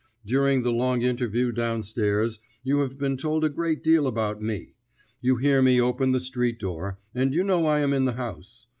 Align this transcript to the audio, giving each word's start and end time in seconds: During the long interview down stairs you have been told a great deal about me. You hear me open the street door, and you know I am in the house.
During 0.25 0.63
the 0.63 0.71
long 0.71 1.03
interview 1.03 1.51
down 1.51 1.83
stairs 1.83 2.39
you 2.63 2.79
have 2.79 2.97
been 2.97 3.17
told 3.17 3.45
a 3.45 3.49
great 3.49 3.83
deal 3.83 4.07
about 4.07 4.41
me. 4.41 4.73
You 5.21 5.35
hear 5.35 5.61
me 5.61 5.79
open 5.79 6.11
the 6.11 6.19
street 6.19 6.57
door, 6.57 6.97
and 7.13 7.35
you 7.35 7.43
know 7.43 7.67
I 7.67 7.81
am 7.81 7.93
in 7.93 8.05
the 8.05 8.13
house. 8.13 8.65